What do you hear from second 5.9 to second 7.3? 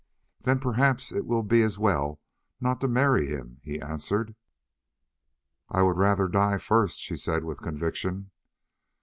rather die first," she